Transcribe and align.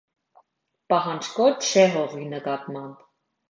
Պահանջկոտ 0.93 1.69
չէ 1.69 1.87
հողի 1.95 2.29
նկատմամբ։ 2.35 3.09